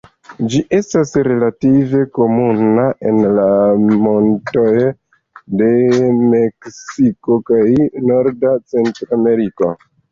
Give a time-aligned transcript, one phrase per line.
[0.51, 3.45] Ĝi estas relative komuna en la
[4.07, 4.67] montoj
[5.63, 5.71] de
[6.25, 7.65] Meksiko kaj
[8.13, 9.75] norda Centrameriko.